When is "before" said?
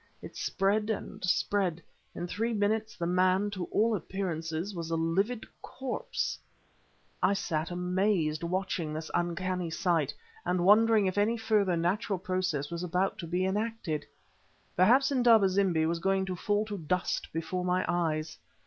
17.31-17.63